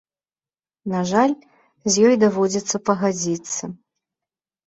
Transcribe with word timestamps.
На 0.93 1.01
жаль, 1.09 1.33
з 1.95 2.07
ёй 2.09 2.15
даводзіцца 2.23 2.75
пагадзіцца. 2.91 3.63